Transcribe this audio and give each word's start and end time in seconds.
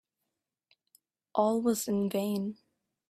All 1.35 1.61
was 1.61 1.87
in 1.87 2.09
vain. 2.09 2.57